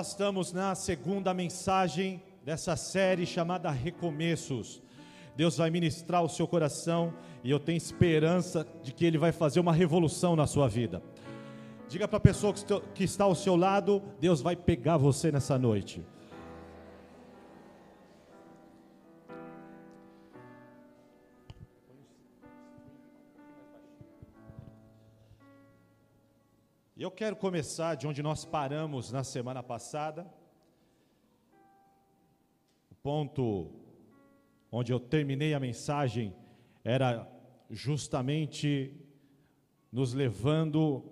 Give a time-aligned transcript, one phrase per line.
[0.00, 4.82] Nós estamos na segunda mensagem dessa série chamada Recomeços.
[5.36, 7.12] Deus vai ministrar o seu coração
[7.44, 11.02] e eu tenho esperança de que Ele vai fazer uma revolução na sua vida.
[11.86, 12.54] Diga para a pessoa
[12.94, 16.02] que está ao seu lado: Deus vai pegar você nessa noite.
[27.02, 30.30] Eu quero começar de onde nós paramos na semana passada.
[32.90, 33.70] O ponto
[34.70, 36.36] onde eu terminei a mensagem
[36.84, 37.26] era
[37.70, 38.94] justamente
[39.90, 41.02] nos levando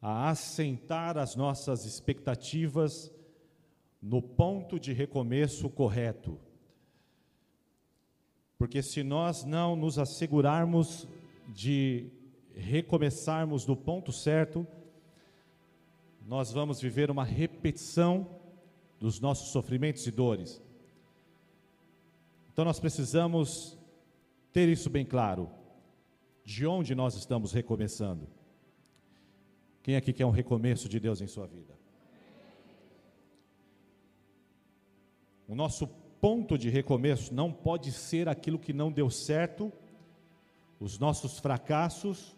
[0.00, 3.14] a assentar as nossas expectativas
[4.02, 6.40] no ponto de recomeço correto.
[8.58, 11.06] Porque se nós não nos assegurarmos
[11.46, 12.10] de
[12.56, 14.66] recomeçarmos do ponto certo,
[16.26, 18.26] nós vamos viver uma repetição
[19.00, 20.62] dos nossos sofrimentos e dores.
[22.52, 23.76] Então nós precisamos
[24.52, 25.50] ter isso bem claro.
[26.44, 28.28] De onde nós estamos recomeçando?
[29.82, 31.74] Quem aqui quer um recomeço de Deus em sua vida?
[35.48, 35.86] O nosso
[36.20, 39.72] ponto de recomeço não pode ser aquilo que não deu certo,
[40.78, 42.36] os nossos fracassos,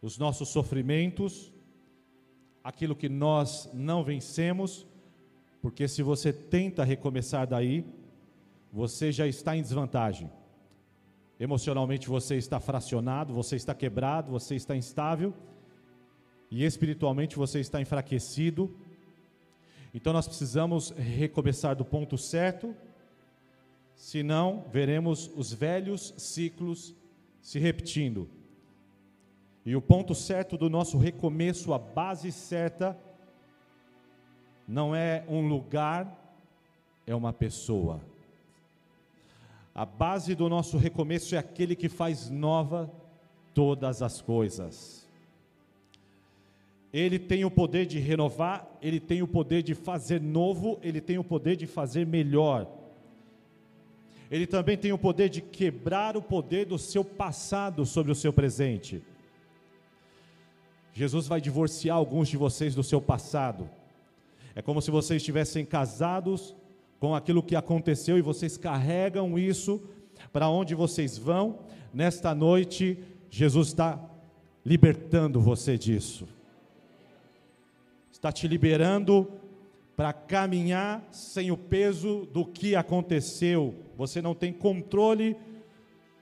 [0.00, 1.52] os nossos sofrimentos,
[2.62, 4.86] aquilo que nós não vencemos,
[5.60, 7.84] porque se você tenta recomeçar daí,
[8.72, 10.30] você já está em desvantagem.
[11.40, 15.34] Emocionalmente você está fracionado, você está quebrado, você está instável,
[16.50, 18.74] e espiritualmente você está enfraquecido.
[19.92, 22.74] Então nós precisamos recomeçar do ponto certo,
[23.94, 26.94] senão veremos os velhos ciclos
[27.40, 28.28] se repetindo.
[29.68, 32.96] E o ponto certo do nosso recomeço, a base certa,
[34.66, 36.34] não é um lugar,
[37.06, 38.00] é uma pessoa.
[39.74, 42.90] A base do nosso recomeço é aquele que faz nova
[43.52, 45.06] todas as coisas.
[46.90, 51.18] Ele tem o poder de renovar, ele tem o poder de fazer novo, ele tem
[51.18, 52.66] o poder de fazer melhor.
[54.30, 58.32] Ele também tem o poder de quebrar o poder do seu passado sobre o seu
[58.32, 59.02] presente.
[60.98, 63.70] Jesus vai divorciar alguns de vocês do seu passado.
[64.52, 66.56] É como se vocês estivessem casados
[66.98, 69.80] com aquilo que aconteceu e vocês carregam isso
[70.32, 71.60] para onde vocês vão.
[71.94, 72.98] Nesta noite,
[73.30, 73.96] Jesus está
[74.66, 76.26] libertando você disso.
[78.10, 79.30] Está te liberando
[79.94, 83.72] para caminhar sem o peso do que aconteceu.
[83.96, 85.36] Você não tem controle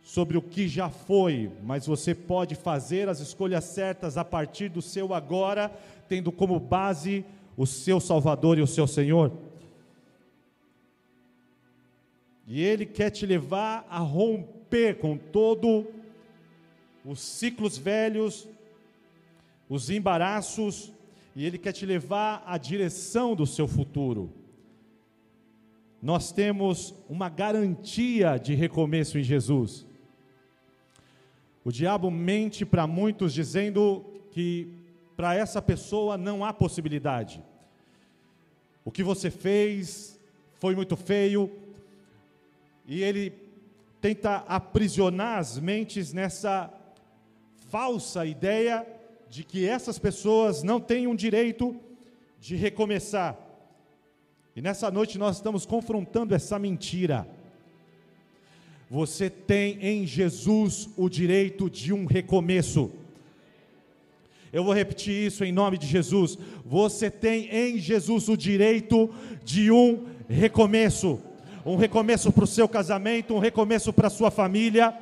[0.06, 4.80] sobre o que já foi, mas você pode fazer as escolhas certas a partir do
[4.80, 5.68] seu agora,
[6.08, 7.24] tendo como base
[7.56, 9.32] o seu Salvador e o seu Senhor.
[12.46, 15.84] E Ele quer te levar a romper com todo
[17.04, 18.46] os ciclos velhos,
[19.68, 20.92] os embaraços,
[21.34, 24.32] e Ele quer te levar à direção do seu futuro.
[26.00, 29.84] Nós temos uma garantia de recomeço em Jesus.
[31.66, 34.68] O diabo mente para muitos dizendo que
[35.16, 37.42] para essa pessoa não há possibilidade.
[38.84, 40.16] O que você fez
[40.60, 41.50] foi muito feio,
[42.86, 43.32] e ele
[44.00, 46.72] tenta aprisionar as mentes nessa
[47.68, 48.86] falsa ideia
[49.28, 51.74] de que essas pessoas não têm um direito
[52.38, 53.36] de recomeçar.
[54.54, 57.26] E nessa noite nós estamos confrontando essa mentira.
[58.90, 62.90] Você tem em Jesus o direito de um recomeço.
[64.52, 66.38] Eu vou repetir isso em nome de Jesus.
[66.64, 69.10] Você tem em Jesus o direito
[69.44, 71.20] de um recomeço.
[71.64, 74.96] Um recomeço para o seu casamento, um recomeço para a sua família,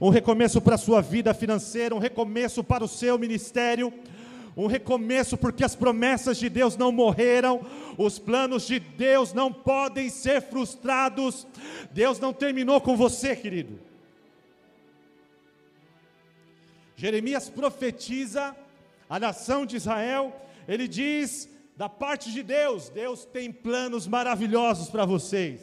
[0.00, 3.92] um recomeço para a sua vida financeira, um recomeço para o seu ministério
[4.56, 7.64] um recomeço, porque as promessas de Deus não morreram,
[7.98, 11.46] os planos de Deus não podem ser frustrados.
[11.90, 13.78] Deus não terminou com você, querido.
[16.96, 18.56] Jeremias profetiza
[19.08, 20.34] a nação de Israel,
[20.68, 25.60] ele diz da parte de Deus: Deus tem planos maravilhosos para vocês.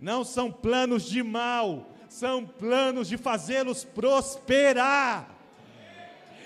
[0.00, 5.31] Não são planos de mal, são planos de fazê-los prosperar.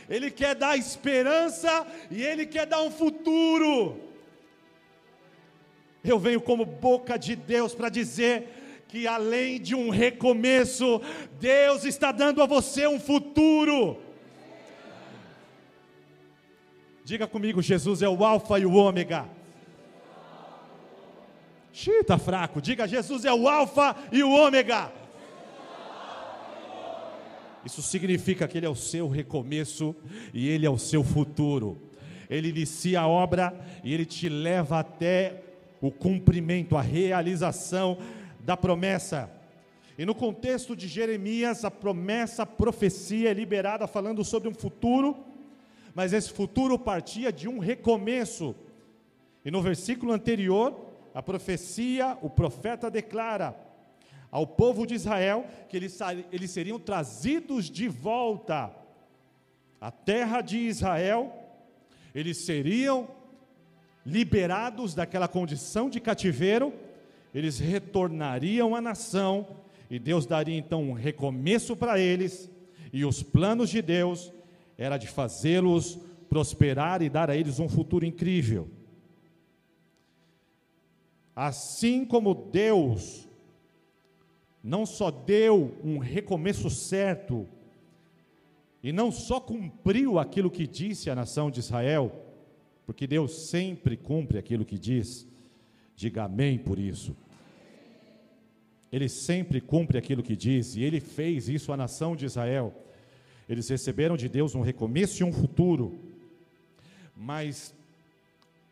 [0.09, 4.01] Ele quer dar esperança e Ele quer dar um futuro.
[6.05, 11.01] Eu venho como boca de Deus para dizer que além de um recomeço,
[11.41, 14.01] Deus está dando a você um futuro.
[17.05, 19.29] Diga comigo: Jesus é o Alfa e o Ômega.
[21.73, 22.61] Xiii, está fraco.
[22.61, 24.93] Diga: Jesus é o Alfa e o Ômega.
[27.67, 29.95] Isso significa que Ele é o seu recomeço
[30.33, 31.79] e Ele é o seu futuro.
[32.31, 33.55] Ele inicia a obra
[33.85, 35.43] e Ele te leva até
[35.81, 37.99] o cumprimento, a realização
[38.41, 39.31] da promessa.
[39.99, 45.27] E no contexto de Jeremias, a promessa, a profecia é liberada falando sobre um futuro
[45.97, 48.55] mas esse futuro partia de um recomeço.
[49.43, 50.79] E no versículo anterior,
[51.15, 53.57] a profecia, o profeta declara
[54.31, 55.99] ao povo de Israel que eles,
[56.33, 58.75] eles seriam trazidos de volta
[59.81, 61.33] à terra de Israel,
[62.15, 63.09] eles seriam
[64.05, 66.73] liberados daquela condição de cativeiro,
[67.35, 69.47] eles retornariam à nação,
[69.91, 72.51] e Deus daria então um recomeço para eles,
[72.93, 74.33] e os planos de Deus
[74.79, 78.69] era de fazê-los prosperar e dar a eles um futuro incrível.
[81.35, 83.26] Assim como Deus
[84.67, 87.47] não só deu um recomeço certo,
[88.83, 92.11] e não só cumpriu aquilo que disse à nação de Israel,
[92.85, 95.25] porque Deus sempre cumpre aquilo que diz,
[95.95, 97.17] diga amém por isso.
[98.91, 102.75] Ele sempre cumpre aquilo que diz, e ele fez isso à nação de Israel.
[103.49, 105.97] Eles receberam de Deus um recomeço e um futuro.
[107.17, 107.73] Mas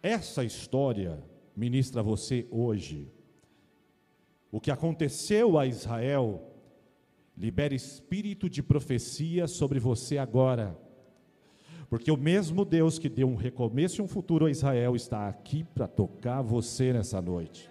[0.03, 1.23] essa história
[1.57, 3.07] ministra a você hoje.
[4.55, 6.41] O que aconteceu a Israel
[7.37, 10.79] libera espírito de profecia sobre você agora.
[11.91, 15.65] Porque o mesmo Deus que deu um recomeço e um futuro a Israel está aqui
[15.65, 17.69] para tocar você nessa noite.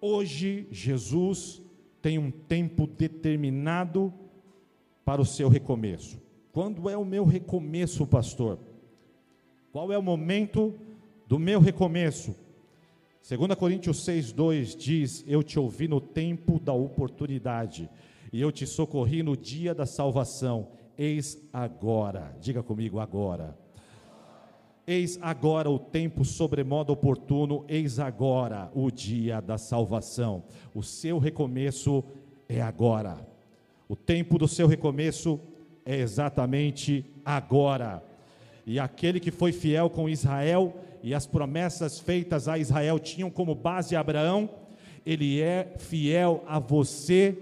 [0.00, 1.62] Hoje, Jesus
[2.02, 4.12] tem um tempo determinado
[5.04, 6.20] para o seu recomeço.
[6.50, 8.58] Quando é o meu recomeço, pastor?
[9.70, 10.74] Qual é o momento
[11.24, 12.34] do meu recomeço?
[13.28, 17.88] 2 Coríntios 6,2 diz: Eu te ouvi no tempo da oportunidade,
[18.32, 20.68] e eu te socorri no dia da salvação.
[20.96, 23.56] Eis agora, diga comigo, agora.
[24.86, 30.42] Eis agora o tempo sobremodo oportuno, eis agora o dia da salvação.
[30.74, 32.02] O seu recomeço
[32.48, 33.24] é agora.
[33.88, 35.38] O tempo do seu recomeço
[35.84, 38.02] é exatamente agora.
[38.66, 43.54] E aquele que foi fiel com Israel e as promessas feitas a Israel tinham como
[43.54, 44.50] base Abraão,
[45.04, 47.36] ele é fiel a você,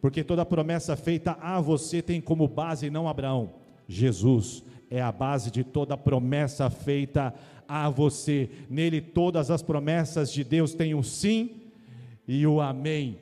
[0.00, 3.54] porque toda promessa feita a você tem como base não Abraão,
[3.88, 7.32] Jesus é a base de toda promessa feita
[7.68, 8.50] a você.
[8.68, 11.62] Nele todas as promessas de Deus têm o sim
[12.26, 13.18] e o amém.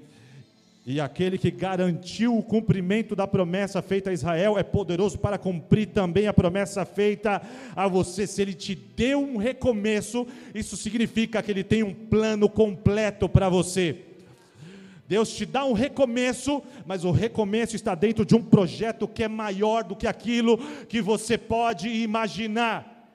[0.91, 5.89] E aquele que garantiu o cumprimento da promessa feita a Israel é poderoso para cumprir
[5.89, 7.43] também a promessa feita
[7.77, 8.27] a você.
[8.27, 13.51] Se ele te deu um recomeço, isso significa que ele tem um plano completo para
[13.51, 13.99] você.
[15.07, 19.29] Deus te dá um recomeço, mas o recomeço está dentro de um projeto que é
[19.29, 20.57] maior do que aquilo
[20.89, 23.11] que você pode imaginar.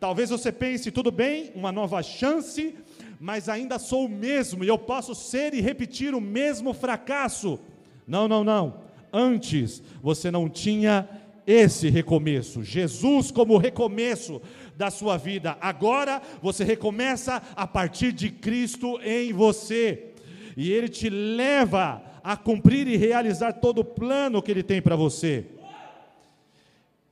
[0.00, 2.74] Talvez você pense, tudo bem, uma nova chance,
[3.22, 7.56] mas ainda sou o mesmo e eu posso ser e repetir o mesmo fracasso.
[8.04, 8.80] Não, não, não.
[9.12, 11.08] Antes você não tinha
[11.46, 12.64] esse recomeço.
[12.64, 14.42] Jesus como recomeço
[14.76, 15.56] da sua vida.
[15.60, 20.14] Agora você recomeça a partir de Cristo em você
[20.56, 24.96] e Ele te leva a cumprir e realizar todo o plano que Ele tem para
[24.96, 25.46] você.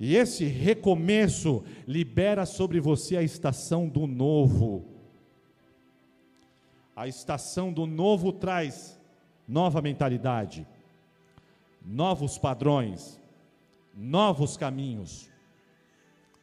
[0.01, 5.00] E esse recomeço libera sobre você a estação do novo.
[7.01, 9.01] A estação do novo traz
[9.49, 10.67] nova mentalidade,
[11.83, 13.19] novos padrões,
[13.97, 15.31] novos caminhos,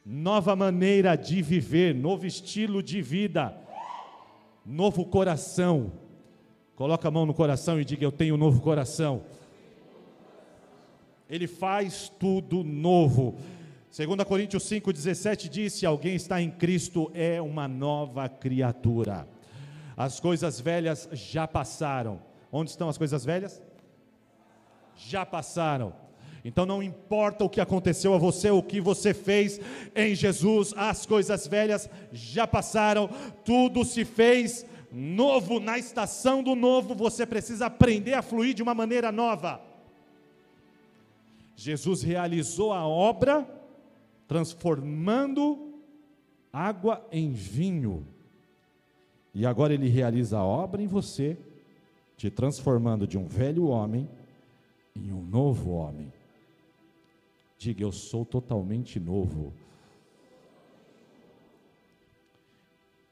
[0.03, 3.55] nova maneira de viver, novo estilo de vida,
[4.65, 5.91] novo coração
[6.77, 9.23] Coloca a mão no coração e diga: Eu tenho um novo coração.
[11.27, 13.35] Ele faz tudo novo.
[13.95, 19.27] 2 Coríntios 5,17 diz: Se alguém está em Cristo, é uma nova criatura.
[19.97, 22.21] As coisas velhas já passaram.
[22.51, 23.59] Onde estão as coisas velhas?
[24.95, 25.93] Já passaram.
[26.45, 29.59] Então não importa o que aconteceu a você, o que você fez
[29.95, 33.09] em Jesus, as coisas velhas já passaram,
[33.43, 38.73] tudo se fez novo, na estação do novo, você precisa aprender a fluir de uma
[38.73, 39.59] maneira nova.
[41.55, 43.45] Jesus realizou a obra
[44.27, 45.81] transformando
[46.53, 48.07] água em vinho.
[49.39, 51.37] E agora ele realiza a obra em você,
[52.17, 54.09] te transformando de um velho homem
[54.95, 56.11] em um novo homem.
[57.55, 59.53] Diga, eu sou totalmente novo.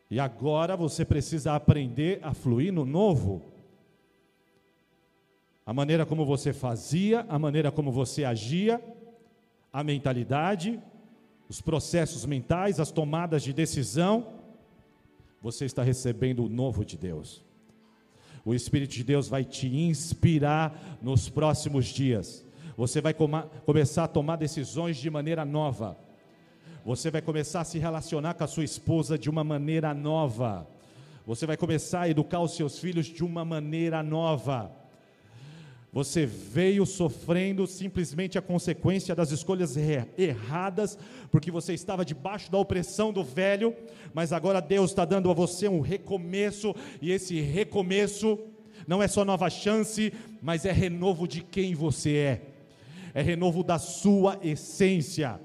[0.10, 3.44] E agora você precisa aprender a fluir no novo.
[5.63, 8.84] A maneira como você fazia, a maneira como você agia,
[9.72, 10.82] a mentalidade,
[11.48, 14.35] os processos mentais, as tomadas de decisão.
[15.45, 17.45] Você está recebendo o novo de Deus.
[18.43, 22.43] O Espírito de Deus vai te inspirar nos próximos dias.
[22.75, 25.95] Você vai começar a tomar decisões de maneira nova.
[26.83, 30.67] Você vai começar a se relacionar com a sua esposa de uma maneira nova.
[31.27, 34.71] Você vai começar a educar os seus filhos de uma maneira nova.
[35.95, 40.99] Você veio sofrendo simplesmente a consequência das escolhas erradas,
[41.31, 43.73] porque você estava debaixo da opressão do velho,
[44.13, 48.37] mas agora Deus está dando a você um recomeço, e esse recomeço
[48.85, 50.11] não é só nova chance,
[50.41, 52.41] mas é renovo de quem você é,
[53.13, 55.39] é renovo da sua essência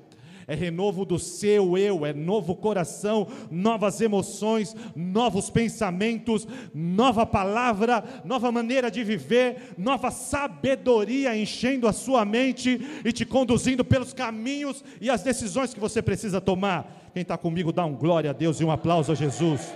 [0.50, 8.50] é renovo do seu eu, é novo coração, novas emoções, novos pensamentos, nova palavra, nova
[8.50, 15.09] maneira de viver, nova sabedoria enchendo a sua mente e te conduzindo pelos caminhos e
[15.09, 17.11] as decisões que você precisa tomar.
[17.14, 19.73] Quem está comigo, dá um glória a Deus e um aplauso a Jesus.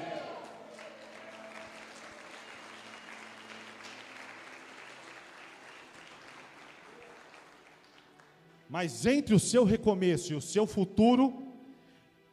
[8.75, 11.33] Mas entre o seu recomeço e o seu futuro,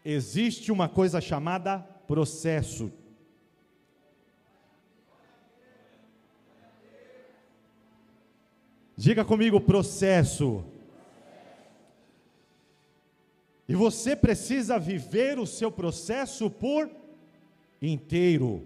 [0.04, 2.92] existe uma coisa chamada processo.
[8.98, 10.66] Diga comigo, processo.
[13.70, 16.90] E você precisa viver o seu processo por
[17.80, 18.66] inteiro.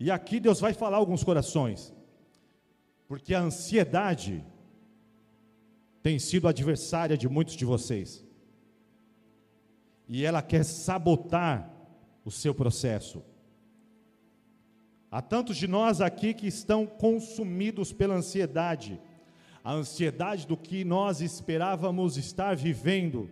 [0.00, 1.94] E aqui Deus vai falar alguns corações.
[3.06, 4.44] Porque a ansiedade
[6.02, 8.24] tem sido adversária de muitos de vocês.
[10.08, 11.70] E ela quer sabotar
[12.24, 13.22] o seu processo.
[15.10, 19.00] Há tantos de nós aqui que estão consumidos pela ansiedade,
[19.62, 23.30] a ansiedade do que nós esperávamos estar vivendo,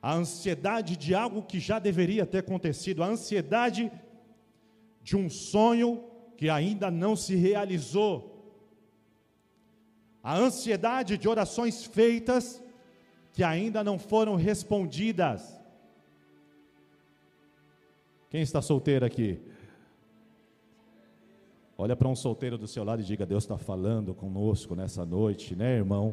[0.00, 3.90] a ansiedade de algo que já deveria ter acontecido, a ansiedade
[5.02, 6.04] de um sonho
[6.42, 8.52] que ainda não se realizou,
[10.20, 12.60] a ansiedade de orações feitas
[13.32, 15.56] que ainda não foram respondidas.
[18.28, 19.40] Quem está solteiro aqui?
[21.78, 25.54] Olha para um solteiro do seu lado e diga: Deus está falando conosco nessa noite,
[25.54, 26.12] né, irmão?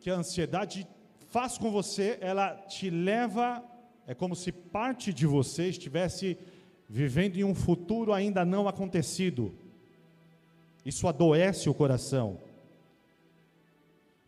[0.00, 0.86] Que a ansiedade
[1.28, 3.62] faz com você, ela te leva,
[4.06, 6.38] é como se parte de você estivesse
[6.88, 9.54] vivendo em um futuro ainda não acontecido.
[10.84, 12.38] Isso adoece o coração.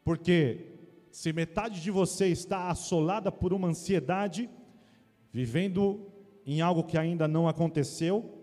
[0.04, 0.66] Porque
[1.10, 4.50] se metade de você está assolada por uma ansiedade,
[5.32, 6.06] vivendo
[6.44, 8.38] em algo que ainda não aconteceu,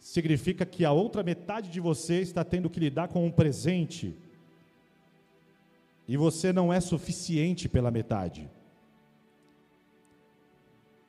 [0.00, 4.16] significa que a outra metade de você está tendo que lidar com um presente
[6.06, 8.50] e você não é suficiente pela metade.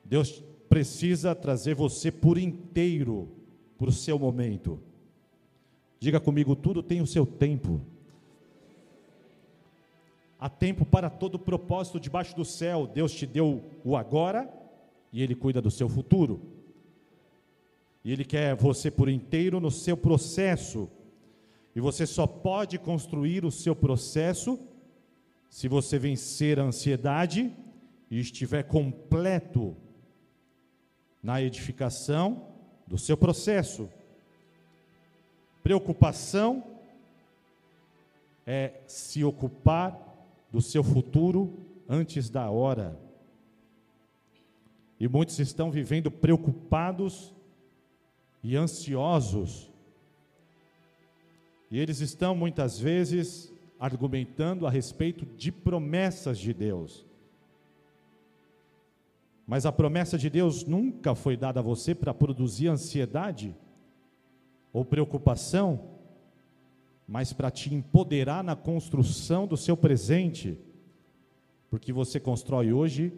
[0.03, 3.29] Deus precisa trazer você por inteiro
[3.77, 4.79] para o seu momento.
[5.99, 7.81] Diga comigo, tudo tem o seu tempo.
[10.39, 12.85] Há tempo para todo propósito debaixo do céu.
[12.85, 14.51] Deus te deu o agora
[15.11, 16.41] e Ele cuida do seu futuro.
[18.03, 20.89] E Ele quer você por inteiro no seu processo.
[21.75, 24.59] E você só pode construir o seu processo
[25.53, 27.55] se você vencer a ansiedade
[28.09, 29.77] e estiver completo
[31.21, 32.47] na edificação
[32.87, 33.87] do seu processo.
[35.61, 36.81] Preocupação
[38.47, 39.95] é se ocupar
[40.51, 42.99] do seu futuro antes da hora.
[44.99, 47.31] E muitos estão vivendo preocupados
[48.43, 49.71] e ansiosos.
[51.69, 53.52] E eles estão muitas vezes
[53.83, 57.05] argumentando a respeito de promessas de Deus.
[59.45, 63.53] Mas a promessa de Deus nunca foi dada a você para produzir ansiedade
[64.71, 65.81] ou preocupação,
[67.05, 70.57] mas para te empoderar na construção do seu presente,
[71.69, 73.11] porque você constrói hoje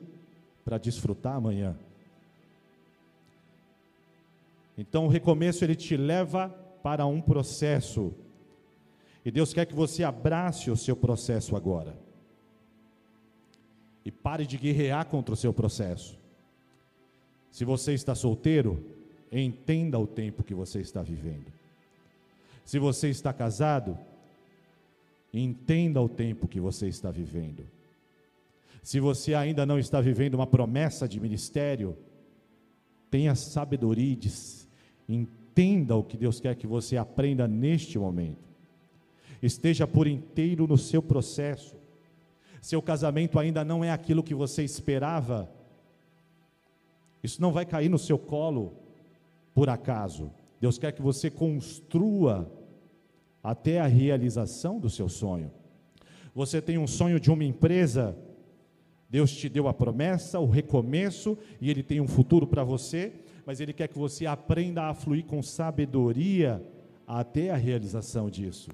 [0.63, 1.77] para desfrutar amanhã.
[4.75, 6.49] Então o recomeço ele te leva
[6.81, 8.15] para um processo
[9.25, 12.05] e Deus quer que você abrace o seu processo agora.
[14.05, 16.15] e pare de guerrear contra o seu processo.
[17.49, 18.85] Se você está solteiro,
[19.31, 21.51] entenda o tempo que você está vivendo.
[22.63, 23.97] Se você está casado,
[25.33, 27.65] entenda o tempo que você está vivendo.
[28.83, 31.97] Se você ainda não está vivendo uma promessa de ministério,
[33.09, 34.19] tenha sabedoria
[35.07, 38.54] e entenda o que Deus quer que você aprenda neste momento.
[39.41, 41.75] Esteja por inteiro no seu processo.
[42.61, 45.49] Seu casamento ainda não é aquilo que você esperava.
[47.23, 48.73] Isso não vai cair no seu colo
[49.53, 50.31] por acaso.
[50.59, 52.51] Deus quer que você construa
[53.43, 55.51] até a realização do seu sonho.
[56.33, 58.17] Você tem um sonho de uma empresa,
[59.09, 63.13] Deus te deu a promessa, o recomeço, e Ele tem um futuro para você,
[63.45, 66.61] mas Ele quer que você aprenda a fluir com sabedoria
[67.07, 68.69] até a realização disso.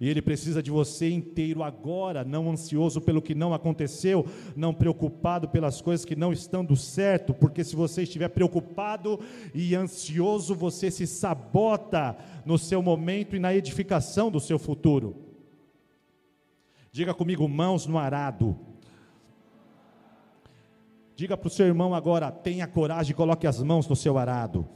[0.00, 5.48] E Ele precisa de você inteiro agora, não ansioso pelo que não aconteceu, não preocupado
[5.48, 9.18] pelas coisas que não estão do certo, porque se você estiver preocupado
[9.54, 15.16] e ansioso, você se sabota no seu momento e na edificação do seu futuro.
[16.92, 18.58] Diga comigo, mãos no arado.
[21.14, 24.68] Diga para o seu irmão agora: tenha coragem coloque as mãos no seu arado.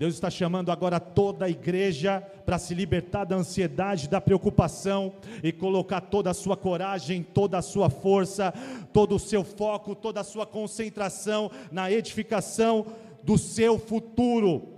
[0.00, 5.52] Deus está chamando agora toda a igreja para se libertar da ansiedade, da preocupação e
[5.52, 8.50] colocar toda a sua coragem, toda a sua força,
[8.94, 12.86] todo o seu foco, toda a sua concentração na edificação
[13.22, 14.68] do seu futuro.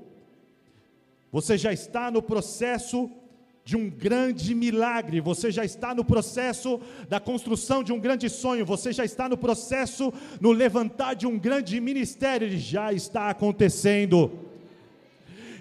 [1.31, 3.09] Você já está no processo
[3.65, 8.67] de um grande milagre, você já está no processo da construção de um grande sonho,
[8.67, 14.51] você já está no processo no levantar de um grande ministério, ele já está acontecendo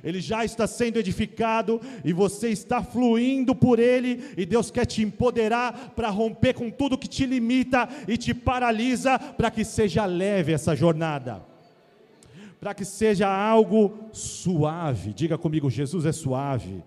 [0.03, 5.01] ele já está sendo edificado e você está fluindo por ele, e Deus quer te
[5.01, 10.53] empoderar para romper com tudo que te limita e te paralisa, para que seja leve
[10.53, 11.43] essa jornada,
[12.59, 15.13] para que seja algo suave.
[15.13, 16.83] Diga comigo: Jesus é suave,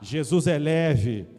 [0.00, 1.37] Jesus é leve.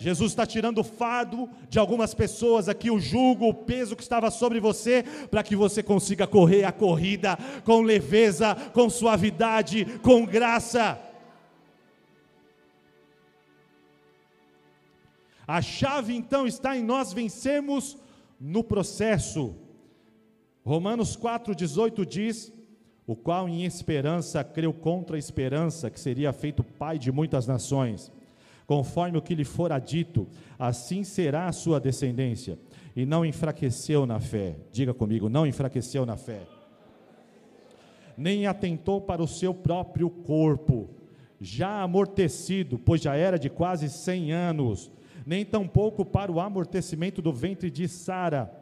[0.00, 4.30] Jesus está tirando o fardo de algumas pessoas aqui, o jugo, o peso que estava
[4.30, 7.36] sobre você, para que você consiga correr a corrida
[7.66, 10.98] com leveza, com suavidade, com graça.
[15.46, 17.98] A chave então está em nós vencermos
[18.40, 19.54] no processo.
[20.64, 22.50] Romanos 4,18 diz:
[23.06, 28.10] O qual em esperança creu contra a esperança, que seria feito pai de muitas nações
[28.70, 32.56] conforme o que lhe fora dito, assim será a sua descendência.
[32.94, 34.54] E não enfraqueceu na fé.
[34.70, 36.42] Diga comigo, não enfraqueceu na fé.
[38.16, 40.88] Nem atentou para o seu próprio corpo,
[41.40, 44.88] já amortecido, pois já era de quase cem anos,
[45.26, 48.56] nem tampouco para o amortecimento do ventre de Sara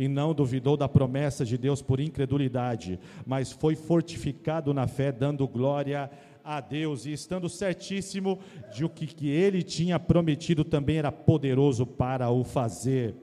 [0.00, 5.46] e não duvidou da promessa de Deus por incredulidade, mas foi fortificado na fé, dando
[5.46, 6.10] glória
[6.56, 8.40] a Deus e estando certíssimo
[8.74, 13.14] de o que, que ele tinha prometido também era poderoso para o fazer.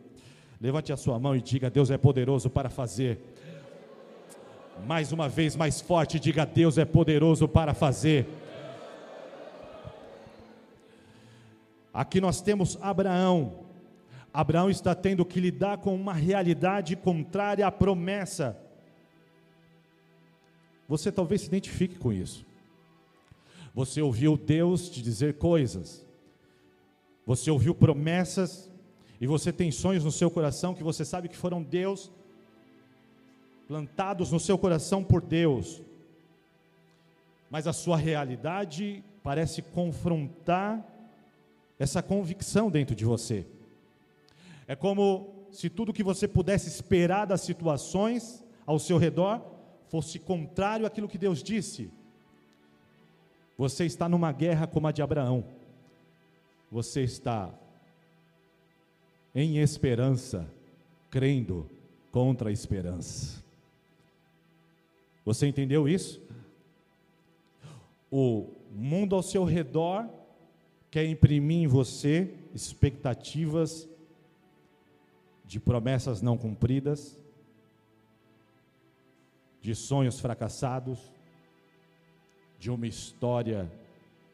[0.62, 3.20] Levante a sua mão e diga: Deus é poderoso para fazer.
[4.86, 8.26] Mais uma vez, mais forte, diga: Deus é poderoso para fazer.
[11.94, 13.66] Aqui nós temos Abraão.
[14.34, 18.58] Abraão está tendo que lidar com uma realidade contrária à promessa.
[20.88, 22.48] Você talvez se identifique com isso.
[23.74, 26.06] Você ouviu Deus te dizer coisas.
[27.26, 28.72] Você ouviu promessas
[29.20, 32.12] e você tem sonhos no seu coração que você sabe que foram Deus
[33.68, 35.82] plantados no seu coração por Deus.
[37.50, 40.86] Mas a sua realidade parece confrontar
[41.78, 43.46] essa convicção dentro de você.
[44.68, 49.42] É como se tudo que você pudesse esperar das situações ao seu redor
[49.88, 51.90] fosse contrário àquilo que Deus disse.
[53.58, 55.44] Você está numa guerra como a de Abraão.
[56.72, 57.52] Você está
[59.34, 60.48] em esperança,
[61.10, 61.70] crendo
[62.12, 63.44] contra a esperança.
[65.26, 66.22] Você entendeu isso?
[68.12, 70.08] O mundo ao seu redor
[70.90, 73.88] quer imprimir em você expectativas
[75.46, 77.18] de promessas não cumpridas,
[79.62, 81.12] de sonhos fracassados,
[82.60, 83.72] de uma história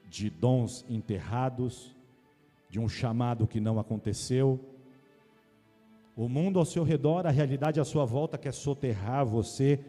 [0.10, 1.96] de dons enterrados,
[2.70, 4.60] de um chamado que não aconteceu.
[6.16, 9.80] O mundo ao seu redor, a realidade à sua volta quer soterrar você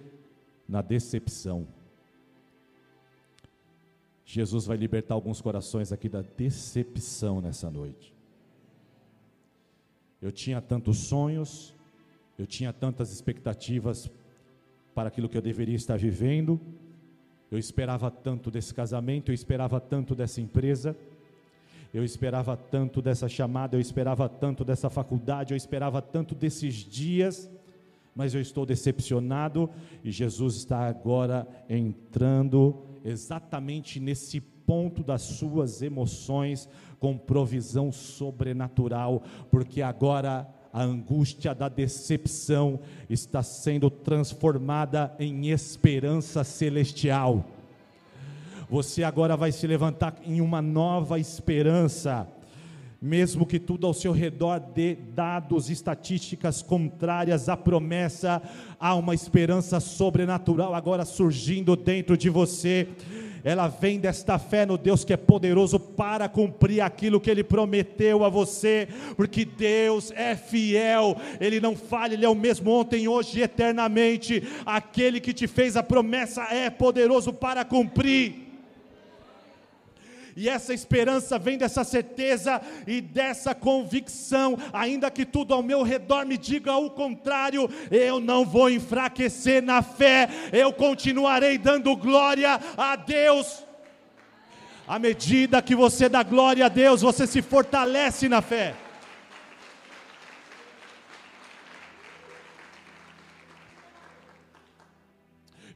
[0.69, 1.67] na decepção.
[4.25, 8.15] Jesus vai libertar alguns corações aqui da decepção nessa noite.
[10.21, 11.75] Eu tinha tantos sonhos,
[12.39, 14.11] eu tinha tantas expectativas
[14.95, 16.59] para aquilo que eu deveria estar vivendo.
[17.51, 20.97] Eu esperava tanto desse casamento, eu esperava tanto dessa empresa,
[21.93, 27.51] eu esperava tanto dessa chamada, eu esperava tanto dessa faculdade, eu esperava tanto desses dias,
[28.15, 29.71] mas eu estou decepcionado
[30.03, 39.83] e Jesus está agora entrando exatamente nesse ponto das suas emoções com provisão sobrenatural, porque
[39.83, 47.45] agora a angústia da decepção está sendo transformada em esperança celestial.
[48.69, 52.27] Você agora vai se levantar em uma nova esperança,
[53.01, 58.43] mesmo que tudo ao seu redor dê dados, estatísticas contrárias à promessa,
[58.81, 62.89] há uma esperança sobrenatural agora surgindo dentro de você
[63.45, 68.25] ela vem desta fé no Deus que é poderoso para cumprir aquilo que Ele prometeu
[68.25, 73.41] a você, porque Deus é fiel, Ele não falha, Ele é o mesmo ontem, hoje
[73.41, 74.43] e eternamente.
[74.65, 78.44] Aquele que te fez a promessa é poderoso para cumprir.
[80.37, 86.27] E essa esperança vem dessa certeza e dessa convicção, ainda que tudo ao meu redor
[86.27, 92.97] me diga o contrário, eu não vou enfraquecer na fé, eu continuarei dando glória a
[92.97, 93.63] Deus.
[94.87, 98.75] À medida que você dá glória a Deus, você se fortalece na fé.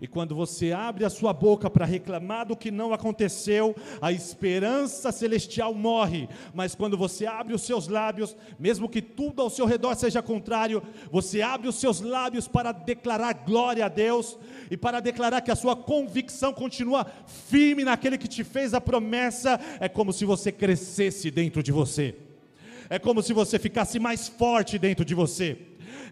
[0.00, 5.10] E quando você abre a sua boca para reclamar do que não aconteceu, a esperança
[5.10, 6.28] celestial morre.
[6.54, 10.80] Mas quando você abre os seus lábios, mesmo que tudo ao seu redor seja contrário,
[11.10, 14.38] você abre os seus lábios para declarar glória a Deus
[14.70, 17.04] e para declarar que a sua convicção continua
[17.48, 22.14] firme naquele que te fez a promessa, é como se você crescesse dentro de você.
[22.88, 25.58] É como se você ficasse mais forte dentro de você.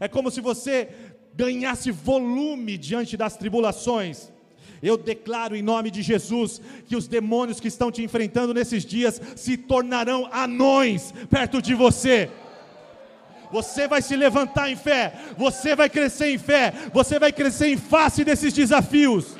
[0.00, 0.88] É como se você
[1.36, 4.32] ganhasse volume diante das tribulações.
[4.82, 9.20] Eu declaro em nome de Jesus que os demônios que estão te enfrentando nesses dias
[9.34, 12.30] se tornarão anões perto de você.
[13.52, 17.76] Você vai se levantar em fé, você vai crescer em fé, você vai crescer em
[17.76, 19.35] face desses desafios.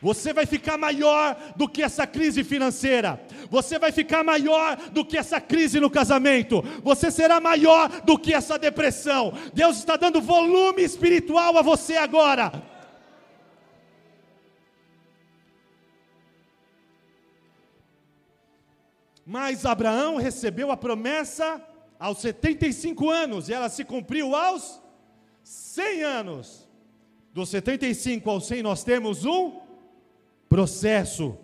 [0.00, 3.20] Você vai ficar maior do que essa crise financeira.
[3.50, 6.62] Você vai ficar maior do que essa crise no casamento.
[6.82, 9.32] Você será maior do que essa depressão.
[9.54, 12.52] Deus está dando volume espiritual a você agora.
[19.24, 21.60] Mas Abraão recebeu a promessa
[21.98, 24.80] aos 75 anos e ela se cumpriu aos
[25.42, 26.68] 100 anos.
[27.32, 29.65] Dos 75 aos 100 nós temos um
[30.48, 31.36] processo.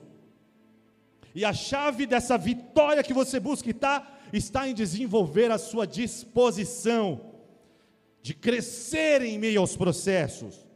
[1.34, 7.32] E a chave dessa vitória que você busca está, está em desenvolver a sua disposição
[8.22, 10.66] de crescer em meio aos processos.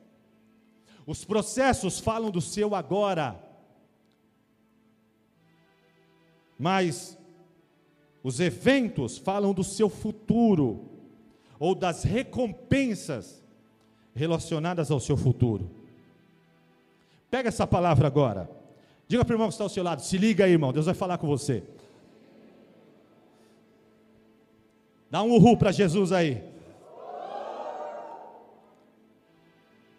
[1.06, 3.40] Os processos falam do seu agora,
[6.58, 7.16] mas
[8.22, 10.90] os eventos falam do seu futuro,
[11.60, 13.42] ou das recompensas
[14.14, 15.70] relacionadas ao seu futuro.
[17.30, 18.48] Pega essa palavra agora.
[19.08, 20.94] Diga para o irmão que está ao seu lado, se liga aí, irmão, Deus vai
[20.94, 21.62] falar com você.
[25.10, 26.42] Dá um uhul para Jesus aí.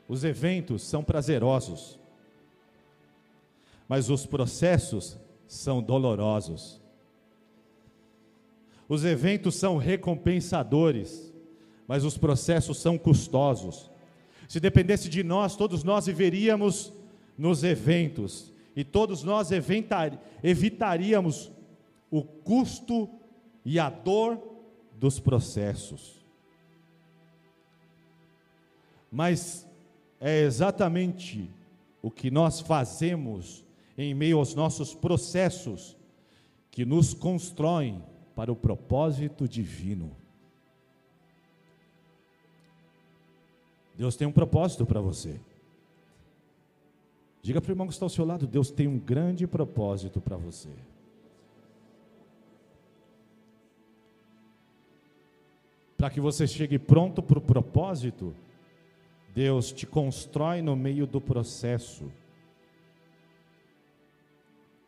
[0.08, 2.00] Os eventos são prazerosos,
[3.88, 6.82] mas os processos são dolorosos.
[8.88, 11.34] Os eventos são recompensadores,
[11.88, 13.92] mas os processos são custosos.
[14.48, 16.94] Se dependesse de nós, todos nós viveríamos
[17.38, 21.52] nos eventos, e todos nós evitar, evitaríamos
[22.10, 23.10] o custo
[23.64, 24.42] e a dor
[24.94, 26.16] dos processos.
[29.12, 29.68] Mas
[30.20, 31.50] é exatamente
[32.02, 33.66] o que nós fazemos
[33.98, 35.98] em meio aos nossos processos
[36.70, 38.04] que nos constroem
[38.36, 40.16] para o propósito divino.
[43.96, 45.40] Deus tem um propósito para você.
[47.48, 50.36] Diga para o irmão que está ao seu lado: Deus tem um grande propósito para
[50.36, 50.68] você.
[55.96, 58.36] Para que você chegue pronto para o propósito,
[59.34, 62.12] Deus te constrói no meio do processo.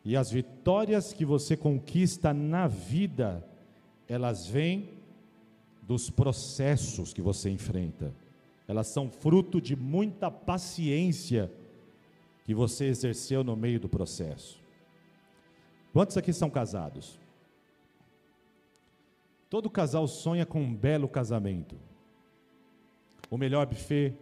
[0.04, 3.42] E as vitórias que você conquista na vida,
[4.06, 4.96] elas vêm
[5.82, 8.14] dos processos que você enfrenta.
[8.68, 11.50] Elas são fruto de muita paciência
[12.50, 14.60] que você exerceu no meio do processo.
[15.94, 17.20] Quantos aqui são casados?
[19.48, 21.76] Todo casal sonha com um belo casamento.
[23.30, 24.18] O melhor buffet,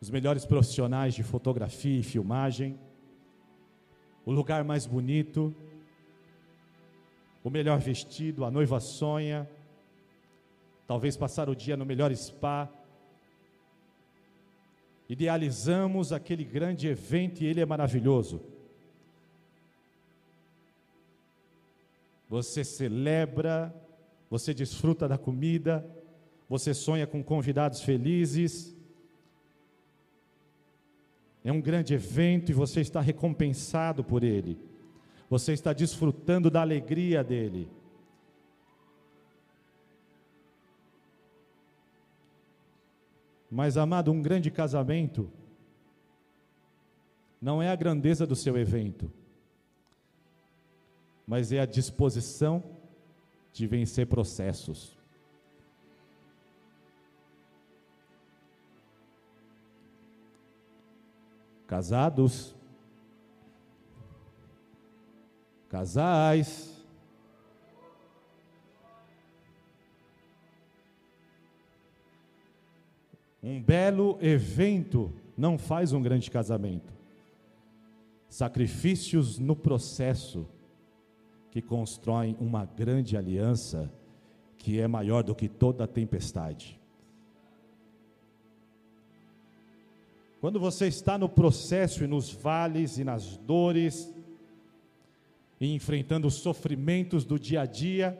[0.00, 2.76] os melhores profissionais de fotografia e filmagem,
[4.26, 5.54] o lugar mais bonito,
[7.44, 9.48] o melhor vestido, a noiva sonha,
[10.88, 12.68] talvez passar o dia no melhor spa.
[15.08, 18.42] Idealizamos aquele grande evento e ele é maravilhoso.
[22.28, 23.74] Você celebra,
[24.28, 25.88] você desfruta da comida,
[26.48, 28.76] você sonha com convidados felizes.
[31.42, 34.58] É um grande evento e você está recompensado por ele.
[35.30, 37.70] Você está desfrutando da alegria dele.
[43.50, 45.30] Mas, amado, um grande casamento
[47.40, 49.10] não é a grandeza do seu evento,
[51.26, 52.62] mas é a disposição
[53.52, 54.96] de vencer processos.
[61.66, 62.54] Casados,
[65.68, 66.77] casais,
[73.42, 76.92] um belo evento não faz um grande casamento.
[78.28, 80.46] Sacrifícios no processo
[81.50, 83.90] que constroem uma grande aliança
[84.56, 86.78] que é maior do que toda tempestade.
[90.40, 94.12] Quando você está no processo e nos vales e nas dores,
[95.60, 98.18] e enfrentando os sofrimentos do dia a dia,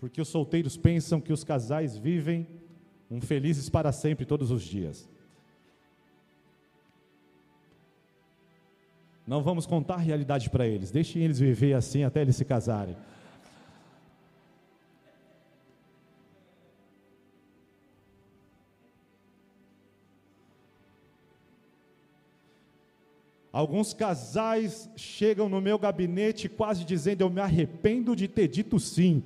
[0.00, 2.46] porque os solteiros pensam que os casais vivem
[3.14, 5.08] um felizes para sempre todos os dias.
[9.24, 12.96] Não vamos contar a realidade para eles, deixem eles viver assim até eles se casarem.
[23.52, 29.22] Alguns casais chegam no meu gabinete quase dizendo: Eu me arrependo de ter dito sim.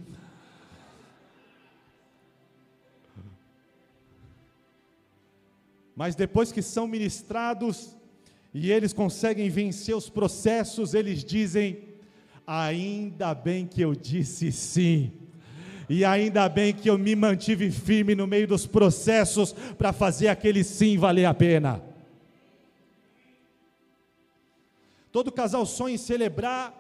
[5.99, 7.97] Mas depois que são ministrados
[8.55, 11.89] e eles conseguem vencer os processos, eles dizem:
[12.47, 15.11] Ainda bem que eu disse sim.
[15.89, 20.63] E ainda bem que eu me mantive firme no meio dos processos para fazer aquele
[20.63, 21.83] sim valer a pena.
[25.11, 26.73] Todo casal sonha em celebrar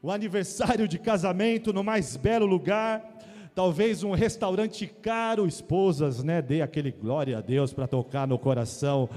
[0.00, 3.18] o aniversário de casamento no mais belo lugar,
[3.54, 6.42] talvez um restaurante caro, esposas, né?
[6.42, 9.08] Dê aquele glória a Deus para tocar no coração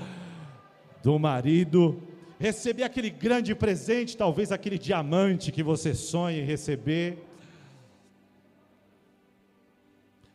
[1.01, 2.01] do marido,
[2.39, 7.17] receber aquele grande presente, talvez aquele diamante que você sonha em receber.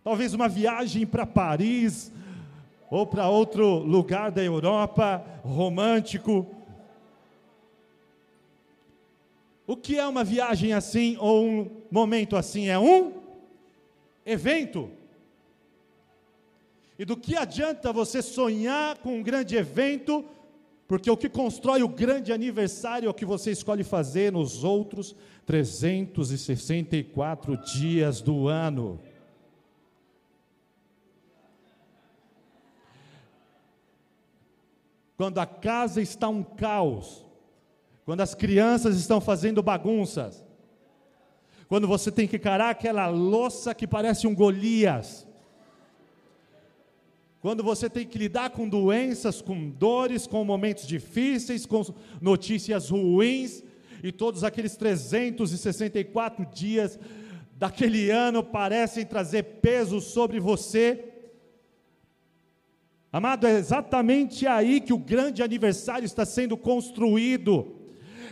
[0.02, 2.12] Talvez uma viagem para Paris
[2.90, 6.46] ou para outro lugar da Europa romântico
[9.72, 12.68] o que é uma viagem assim ou um momento assim?
[12.68, 13.21] É um
[14.24, 14.90] evento.
[16.98, 20.24] E do que adianta você sonhar com um grande evento,
[20.86, 25.16] porque o que constrói o grande aniversário é o que você escolhe fazer nos outros
[25.46, 29.00] 364 dias do ano.
[35.16, 37.24] Quando a casa está um caos,
[38.04, 40.44] quando as crianças estão fazendo bagunças,
[41.72, 45.26] quando você tem que encarar aquela louça que parece um Golias,
[47.40, 51.82] quando você tem que lidar com doenças, com dores, com momentos difíceis, com
[52.20, 53.64] notícias ruins,
[54.04, 57.00] e todos aqueles 364 dias
[57.56, 61.02] daquele ano parecem trazer peso sobre você.
[63.10, 67.81] Amado, é exatamente aí que o grande aniversário está sendo construído.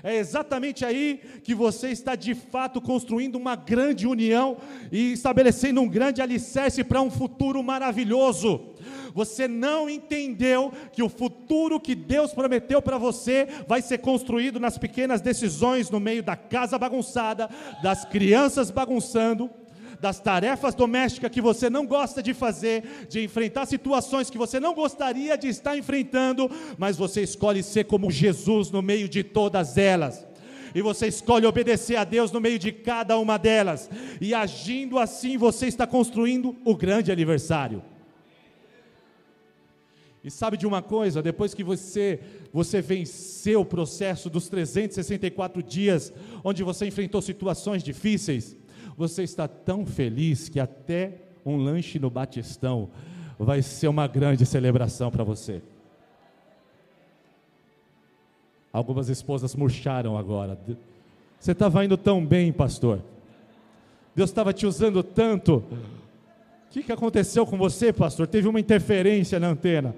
[0.03, 4.57] É exatamente aí que você está de fato construindo uma grande união
[4.91, 8.75] e estabelecendo um grande alicerce para um futuro maravilhoso.
[9.15, 14.79] Você não entendeu que o futuro que Deus prometeu para você vai ser construído nas
[14.79, 17.51] pequenas decisões no meio da casa bagunçada,
[17.83, 19.51] das crianças bagunçando,
[20.01, 24.75] das tarefas domésticas que você não gosta de fazer, de enfrentar situações que você não
[24.75, 30.27] gostaria de estar enfrentando, mas você escolhe ser como Jesus no meio de todas elas.
[30.75, 33.91] E você escolhe obedecer a Deus no meio de cada uma delas.
[34.21, 37.83] E agindo assim, você está construindo o grande aniversário.
[40.23, 42.21] E sabe de uma coisa, depois que você
[42.53, 46.13] você venceu o processo dos 364 dias
[46.45, 48.57] onde você enfrentou situações difíceis,
[49.01, 52.91] você está tão feliz que até um lanche no Batistão
[53.39, 55.63] vai ser uma grande celebração para você.
[58.71, 60.59] Algumas esposas murcharam agora.
[61.39, 63.01] Você estava indo tão bem, pastor.
[64.15, 65.57] Deus estava te usando tanto.
[65.57, 68.27] O que, que aconteceu com você, pastor?
[68.27, 69.97] Teve uma interferência na antena.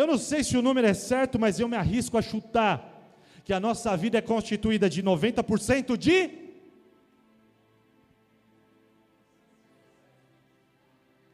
[0.00, 2.74] Eu não sei se o número é certo, mas eu me arrisco a chutar
[3.44, 6.30] que a nossa vida é constituída de 90% de.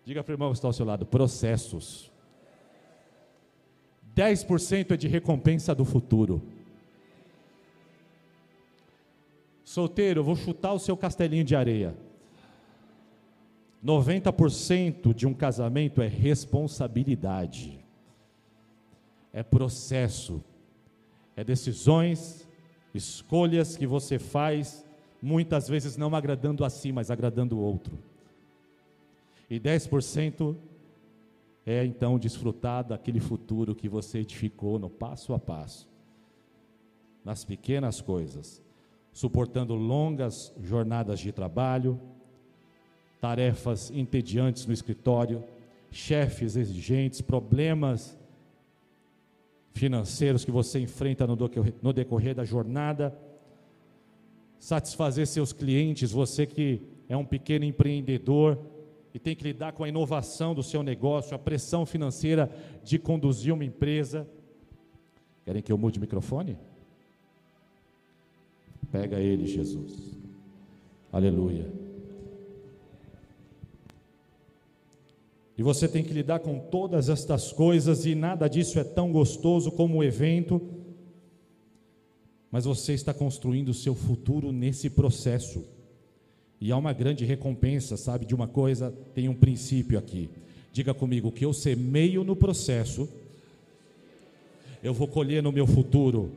[0.04, 2.10] Diga para o irmão que está ao seu lado: processos.
[4.16, 6.42] 10% é de recompensa do futuro.
[9.62, 11.94] Solteiro, eu vou chutar o seu castelinho de areia.
[13.84, 17.75] 90% de um casamento é responsabilidade,
[19.36, 20.42] é processo,
[21.36, 22.48] é decisões,
[22.94, 24.82] escolhas que você faz,
[25.20, 27.98] muitas vezes não agradando a si, mas agradando o outro.
[29.50, 30.56] E 10%
[31.66, 35.86] é então desfrutar daquele futuro que você edificou no passo a passo,
[37.22, 38.64] nas pequenas coisas
[39.16, 41.98] suportando longas jornadas de trabalho,
[43.18, 45.42] tarefas entediantes no escritório,
[45.90, 48.14] chefes exigentes, problemas
[49.76, 53.16] financeiros que você enfrenta no decorrer da jornada,
[54.58, 58.58] satisfazer seus clientes, você que é um pequeno empreendedor
[59.12, 62.50] e tem que lidar com a inovação do seu negócio, a pressão financeira
[62.82, 64.26] de conduzir uma empresa.
[65.44, 66.56] Querem que eu mude o microfone?
[68.90, 70.18] Pega ele, Jesus.
[71.12, 71.85] Aleluia.
[75.58, 79.70] E você tem que lidar com todas estas coisas, e nada disso é tão gostoso
[79.70, 80.60] como o evento,
[82.50, 85.64] mas você está construindo o seu futuro nesse processo.
[86.60, 88.92] E há uma grande recompensa, sabe de uma coisa?
[89.14, 90.28] Tem um princípio aqui.
[90.72, 93.08] Diga comigo: que eu semeio no processo,
[94.82, 96.30] eu vou colher no meu futuro.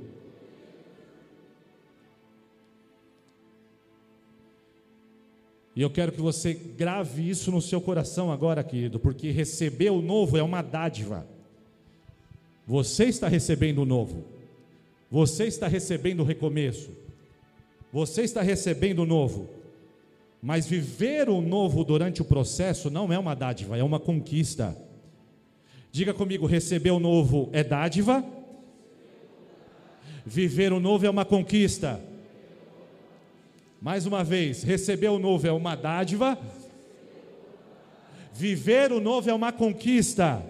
[5.76, 10.02] E eu quero que você grave isso no seu coração agora, querido, porque receber o
[10.02, 11.26] novo é uma dádiva.
[12.66, 14.26] Você está recebendo o novo.
[15.10, 16.92] Você está recebendo o recomeço.
[17.92, 19.50] Você está recebendo o novo.
[20.42, 24.78] Mas viver o novo durante o processo não é uma dádiva, é uma conquista.
[25.92, 28.24] Diga comigo: receber o novo é dádiva?
[30.26, 32.00] Viver o novo é uma conquista.
[33.82, 36.38] Mais uma vez, receber o novo é uma dádiva,
[38.34, 40.44] viver o novo é uma conquista.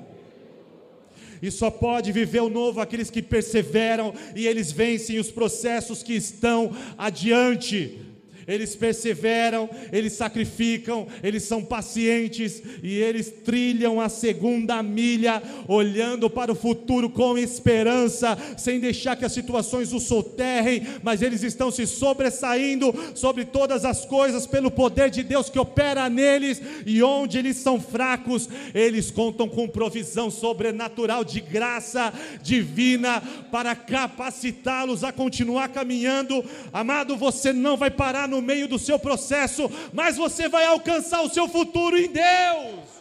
[1.42, 6.14] E só pode viver o novo aqueles que perseveram e eles vencem os processos que
[6.14, 8.09] estão adiante
[8.50, 16.52] eles perseveram, eles sacrificam, eles são pacientes e eles trilham a segunda milha, olhando para
[16.52, 21.86] o futuro com esperança, sem deixar que as situações os soterrem, mas eles estão se
[21.86, 27.58] sobressaindo sobre todas as coisas pelo poder de Deus que opera neles, e onde eles
[27.58, 36.44] são fracos, eles contam com provisão sobrenatural de graça divina para capacitá-los a continuar caminhando.
[36.74, 41.22] Amado, você não vai parar no no meio do seu processo, mas você vai alcançar
[41.22, 43.00] o seu futuro em Deus.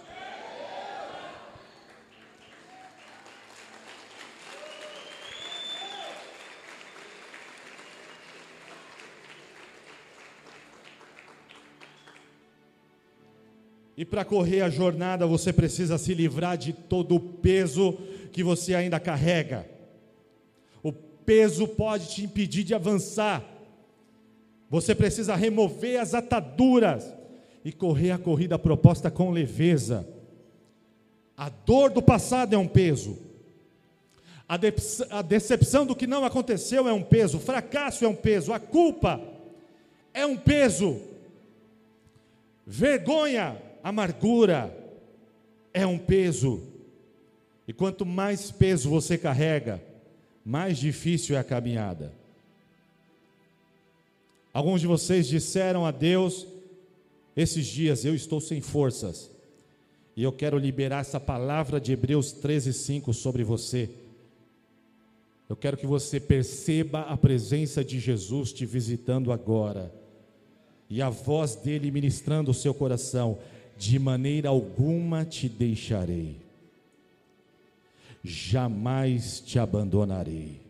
[13.97, 17.95] E para correr a jornada, você precisa se livrar de todo o peso
[18.31, 19.69] que você ainda carrega.
[20.85, 23.58] O peso pode te impedir de avançar.
[24.71, 27.13] Você precisa remover as ataduras
[27.65, 30.07] e correr a corrida proposta com leveza.
[31.37, 33.19] A dor do passado é um peso.
[34.49, 34.73] A, de
[35.11, 37.39] a decepção do que não aconteceu é um peso.
[37.39, 38.53] O fracasso é um peso.
[38.53, 39.21] A culpa
[40.13, 41.01] é um peso.
[42.67, 44.75] Vergonha, amargura
[45.73, 46.63] é um peso.
[47.67, 49.83] E quanto mais peso você carrega,
[50.45, 52.18] mais difícil é a caminhada.
[54.59, 56.45] Alguns de vocês disseram a Deus
[57.37, 59.31] esses dias: Eu estou sem forças.
[60.17, 63.89] E eu quero liberar essa palavra de Hebreus 13:5 sobre você.
[65.49, 69.95] Eu quero que você perceba a presença de Jesus te visitando agora.
[70.91, 73.39] e a voz dele ministrando o seu coração:
[73.79, 76.35] De maneira alguma te deixarei,
[78.25, 80.68] jamais te abandonarei.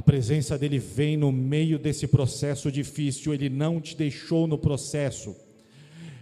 [0.00, 5.36] A presença dele vem no meio desse processo difícil, ele não te deixou no processo,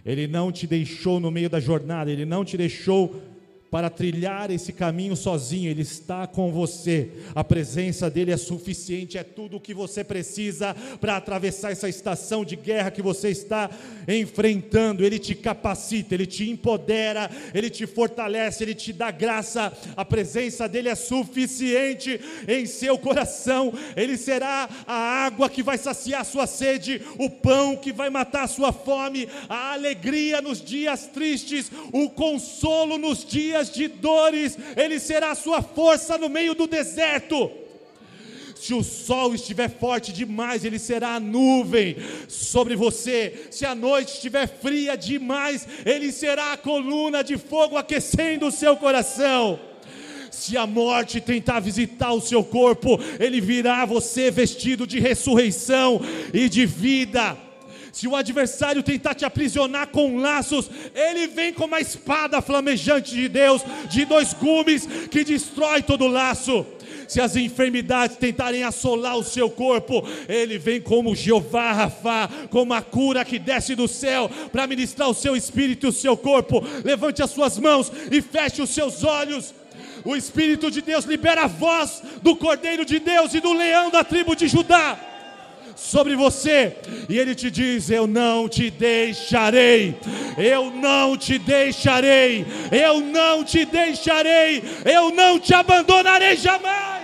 [0.05, 3.15] ele não te deixou no meio da jornada, ele não te deixou
[3.71, 7.09] para trilhar esse caminho sozinho, Ele está com você.
[7.35, 12.43] A presença dEle é suficiente, é tudo o que você precisa para atravessar essa estação
[12.43, 13.69] de guerra que você está
[14.07, 15.05] enfrentando.
[15.05, 19.71] Ele te capacita, Ele te empodera, Ele te fortalece, Ele te dá graça.
[19.95, 23.71] A presença dEle é suficiente em seu coração.
[23.95, 24.95] Ele será a
[25.25, 30.41] água que vai saciar sua sede, o pão que vai matar sua fome, a alegria
[30.41, 36.29] nos dias tristes, o consolo nos dias de dores, Ele será a sua força no
[36.29, 37.51] meio do deserto.
[38.59, 41.95] Se o sol estiver forte demais, ele será a nuvem
[42.27, 43.47] sobre você.
[43.49, 48.75] Se a noite estiver fria demais, ele será a coluna de fogo aquecendo o seu
[48.75, 49.57] coração.
[50.29, 56.01] Se a morte tentar visitar o seu corpo, ele virá você vestido de ressurreição
[56.33, 57.37] e de vida.
[57.91, 63.27] Se o adversário tentar te aprisionar com laços, ele vem com uma espada flamejante de
[63.27, 66.65] Deus, de dois gumes, que destrói todo laço.
[67.07, 72.83] Se as enfermidades tentarem assolar o seu corpo, ele vem como Jeová Rafá, como a
[72.83, 76.63] cura que desce do céu para ministrar o seu espírito e o seu corpo.
[76.83, 79.55] Levante as suas mãos e feche os seus olhos.
[80.05, 84.03] O Espírito de Deus libera a voz do Cordeiro de Deus e do leão da
[84.03, 85.08] tribo de Judá
[85.79, 86.75] sobre você,
[87.07, 89.95] e Ele te diz: Eu não te deixarei,
[90.37, 96.98] eu não te deixarei, eu não te deixarei, eu não te abandonarei jamais.